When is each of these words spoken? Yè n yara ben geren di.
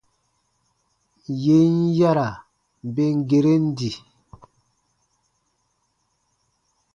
Yè 1.43 1.59
n 1.75 1.77
yara 1.97 2.29
ben 2.93 3.15
geren 3.29 3.63
di. 3.77 3.91